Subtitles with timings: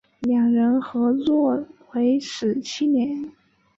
[0.21, 1.63] 两人合作
[1.93, 3.31] 为时七年。